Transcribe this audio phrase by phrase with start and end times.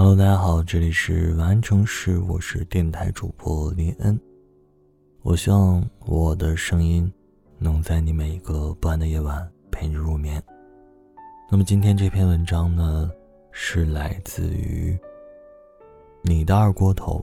[0.00, 4.16] Hello，大家好，这里是晚安城市，我是电台主播林恩。
[5.22, 7.12] 我希望我的声音
[7.58, 10.40] 能在你每一个不安的夜晚陪你入眠。
[11.50, 13.10] 那么今天这篇文章呢，
[13.50, 14.96] 是来自于
[16.22, 17.20] 你的二锅头，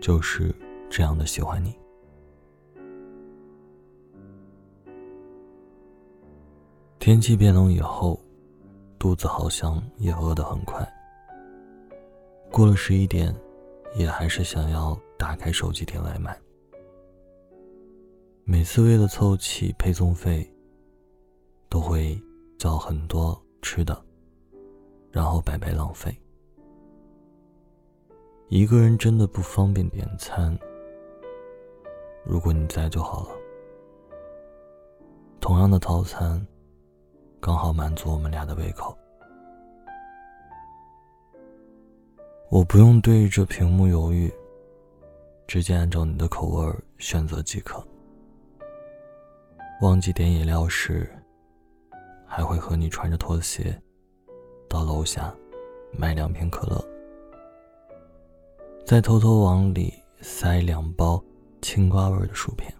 [0.00, 0.54] 就是
[0.88, 1.74] 这样的喜欢你。
[6.98, 8.18] 天气变冷以后，
[8.98, 10.82] 肚子好像也饿得很快。
[12.54, 13.34] 过了十一点，
[13.96, 16.40] 也还是想要打开手机点外卖。
[18.44, 20.48] 每次为了凑齐配送费，
[21.68, 22.16] 都会
[22.56, 24.00] 叫很多吃的，
[25.10, 26.16] 然后白白浪费。
[28.46, 30.56] 一个人真的不方便点餐，
[32.24, 33.30] 如果你在就好了。
[35.40, 36.46] 同样的套餐。
[37.40, 38.96] 刚好满足我们俩的胃口。
[42.54, 44.32] 我不用对着屏幕犹豫，
[45.44, 47.84] 直接按照你的口味选择即可。
[49.82, 51.10] 忘记点饮料时，
[52.24, 53.76] 还会和你穿着拖鞋
[54.68, 55.34] 到楼下
[55.98, 56.80] 买两瓶可乐，
[58.86, 61.20] 再偷偷往里塞两包
[61.60, 62.72] 青瓜味的薯片。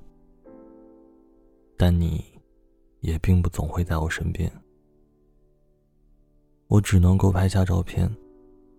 [1.76, 2.24] 但你。
[3.00, 4.50] 也并不总会在我身边，
[6.68, 8.10] 我只能够拍下照片，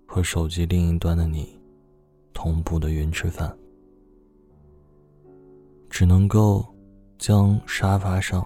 [0.05, 1.59] 和手机另一端的你
[2.33, 3.55] 同步的云吃饭，
[5.89, 6.65] 只能够
[7.17, 8.45] 将沙发上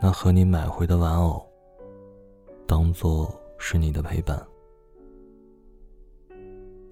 [0.00, 1.46] 那和你买回的玩偶
[2.66, 4.40] 当做是你的陪伴。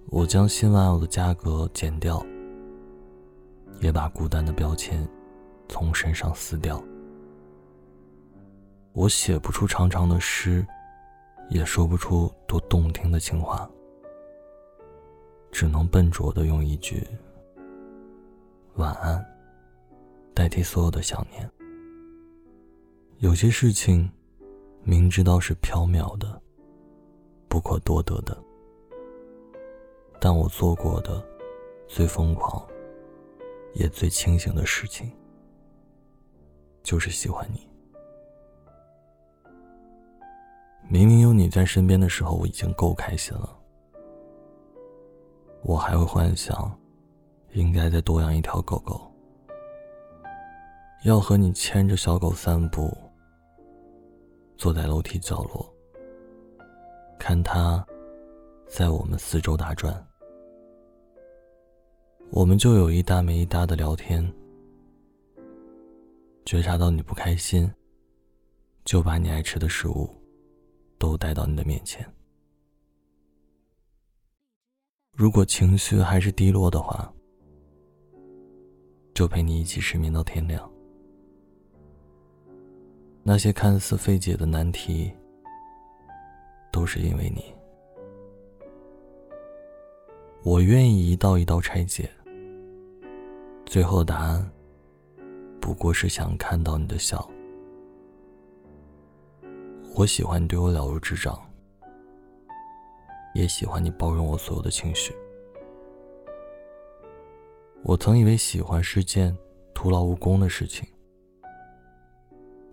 [0.08, 2.24] 我将新玩偶的价格减掉，
[3.80, 5.06] 也把孤单的标签
[5.68, 6.82] 从身上撕掉。
[8.92, 10.66] 我写不出长长的诗，
[11.50, 13.68] 也说不出多动听的情话，
[15.58, 17.02] 只能笨拙的用一句
[18.76, 19.24] “晚安”
[20.36, 21.50] 代替所有的想念。
[23.20, 24.12] 有些事情，
[24.82, 26.38] 明知道是缥缈的、
[27.48, 28.36] 不可多得的，
[30.20, 31.26] 但我做过的
[31.88, 32.62] 最疯狂
[33.72, 35.10] 也最清醒的事情，
[36.82, 37.66] 就是喜欢你。
[40.86, 43.58] 明明有你在身边的时候，我已经够开心了。
[45.68, 46.78] 我还会幻想，
[47.54, 49.00] 应该再多养一条狗狗，
[51.04, 52.96] 要和你牵着小狗散步，
[54.56, 55.68] 坐在楼梯角落，
[57.18, 57.84] 看它
[58.68, 59.92] 在我们四周打转，
[62.30, 64.32] 我们就有一搭没一搭的聊天，
[66.44, 67.68] 觉察到你不开心，
[68.84, 70.08] 就把你爱吃的食物。
[70.98, 72.10] 都带到你的面前。
[75.16, 77.10] 如果情绪还是低落的话，
[79.14, 80.70] 就陪你一起失眠到天亮。
[83.22, 85.10] 那些看似费解的难题，
[86.70, 87.42] 都是因为你。
[90.44, 92.10] 我愿意一道一道拆解，
[93.64, 94.52] 最后的答案，
[95.62, 97.26] 不过是想看到你的笑。
[99.94, 101.40] 我喜欢你对我了如指掌，
[103.36, 105.14] 也喜欢你包容我所有的情绪。
[107.82, 109.36] 我曾以为喜欢是件
[109.74, 110.88] 徒劳无功的事情，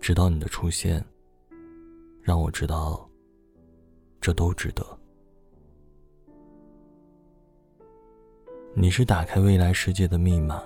[0.00, 1.04] 直到你的出现，
[2.22, 3.08] 让我知道，
[4.20, 4.84] 这都值得。
[8.74, 10.62] 你是打开未来世界的密码，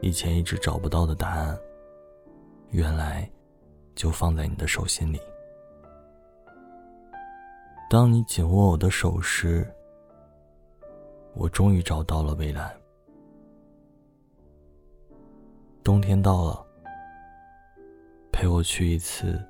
[0.00, 1.58] 以前一直找不到的答案，
[2.70, 3.28] 原来。
[3.96, 5.20] 就放在你的手心里。
[7.90, 9.68] 当你紧握我的手时，
[11.34, 12.72] 我终于找到了未来。
[15.82, 16.64] 冬天到了，
[18.30, 19.44] 陪我去一次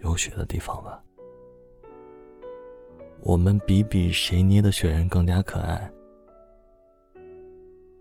[0.00, 1.00] 有雪的地方吧。
[3.20, 5.88] 我们比比谁捏的雪人更加可爱。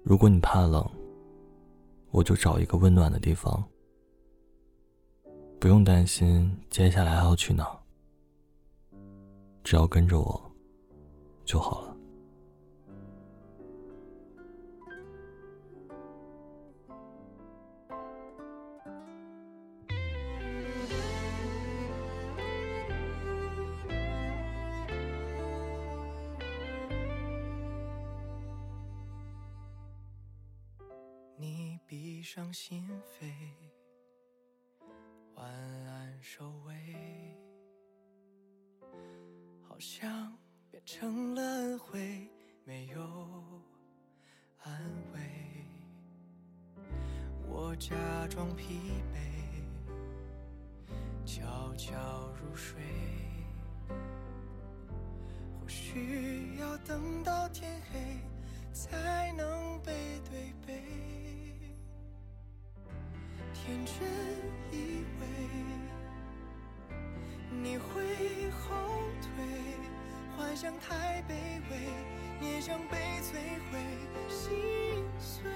[0.01, 0.83] 如果你怕冷，
[2.09, 3.63] 我就找一个温暖的地方。
[5.59, 7.82] 不用担心接下来还要去哪，
[9.73, 10.55] 只要跟着我
[11.43, 11.97] 就好了。
[31.35, 32.87] 你闭上心
[33.19, 33.33] 扉。
[35.33, 37.22] 晚安，收尾，
[39.83, 40.33] 好像
[40.85, 42.30] 成了恩惠，
[42.63, 43.01] 没有
[44.59, 44.81] 安
[45.13, 45.19] 慰。
[47.50, 47.94] 我假
[48.30, 48.80] 装疲
[49.13, 49.18] 惫，
[51.25, 52.81] 悄悄入睡。
[55.59, 58.21] 或许要等到天黑，
[58.71, 60.81] 才能背对背。
[63.53, 63.94] 天真
[64.71, 64.92] 以为
[67.63, 68.75] 你会后
[69.21, 69.30] 退，
[70.36, 71.31] 幻想太卑
[71.71, 73.38] 微，也想被摧
[73.71, 73.80] 毁，
[74.27, 74.51] 心
[75.18, 75.50] 碎。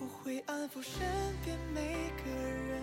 [0.00, 1.06] 我会安抚身
[1.44, 2.80] 边每个人，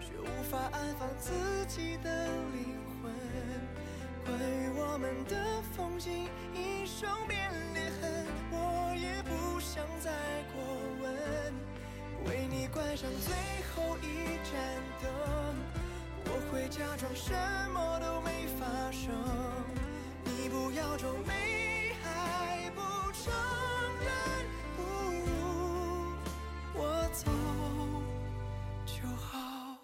[0.00, 1.32] 却无法安放自
[1.68, 3.12] 己的灵魂。
[4.24, 10.10] 关于我们的风景，一生变裂痕，我也不想再
[10.54, 10.64] 过
[11.02, 11.52] 问。
[12.24, 13.34] 为你关上最
[13.74, 14.52] 后一盏
[15.02, 15.10] 灯，
[16.26, 17.32] 我会假装什
[17.72, 19.10] 么都没发生。
[20.24, 22.80] 你不要皱眉，还不
[23.12, 23.32] 承
[24.00, 24.08] 认，
[24.76, 24.82] 不
[25.26, 25.28] 如
[26.74, 26.80] 我
[27.12, 27.30] 走
[28.86, 29.76] 就好。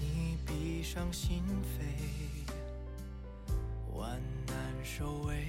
[0.00, 1.80] 你闭上心扉。
[3.94, 5.46] 万难收尾，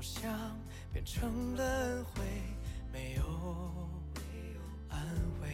[0.00, 0.58] 好像
[0.94, 2.22] 变成了恩惠，
[2.90, 3.22] 没有
[4.88, 4.98] 安
[5.42, 5.50] 慰。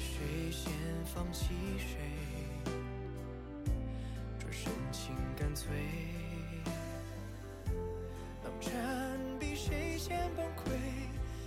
[0.00, 0.72] 谁先
[1.14, 1.94] 放弃谁，
[4.40, 5.70] 转身情干脆。
[8.42, 8.72] 冷战
[9.38, 10.72] 比谁先崩溃，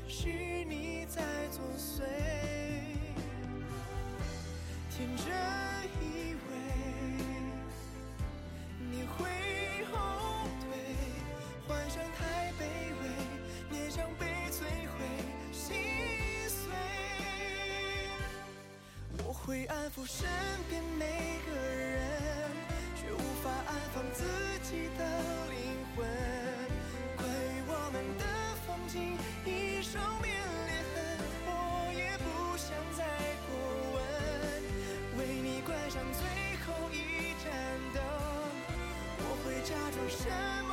[0.08, 0.30] 是
[0.64, 2.53] 你在作祟。
[19.74, 20.30] 安抚身
[20.70, 22.02] 边每个人，
[22.96, 24.24] 却无法安放自
[24.62, 25.04] 己的
[25.50, 26.06] 灵魂。
[27.18, 28.24] 关于我们的
[28.68, 30.32] 风景，已生变
[30.68, 30.96] 裂痕，
[31.48, 31.50] 我
[31.92, 33.04] 也不想再
[33.50, 33.52] 过
[33.96, 33.98] 问。
[35.18, 36.22] 为你关上最
[36.64, 37.50] 后一盏
[37.96, 37.98] 灯，
[39.18, 40.22] 我会假装什
[40.70, 40.73] 么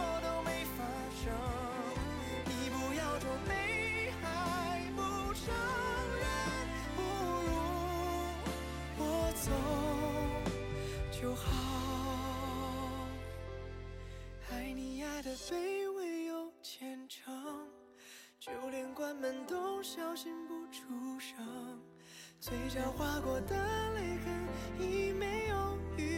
[19.81, 21.39] 不小心不出声。
[22.39, 23.57] 嘴角划过的
[23.95, 26.10] 泪痕已没有余